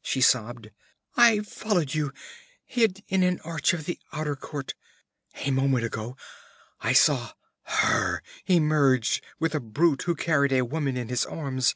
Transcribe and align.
she 0.00 0.20
sobbed. 0.20 0.70
'I 1.16 1.40
followed 1.40 1.92
you 1.92 2.12
hid 2.64 3.02
in 3.08 3.24
an 3.24 3.40
arch 3.40 3.72
of 3.74 3.84
the 3.84 3.98
outer 4.12 4.36
court. 4.36 4.74
A 5.34 5.50
moment 5.50 5.84
ago 5.84 6.16
I 6.80 6.92
saw 6.92 7.32
her 7.64 8.22
emerge 8.46 9.20
with 9.40 9.56
a 9.56 9.60
brute 9.60 10.02
who 10.02 10.14
carried 10.14 10.52
a 10.52 10.62
woman 10.64 10.96
in 10.96 11.08
his 11.08 11.26
arms. 11.26 11.74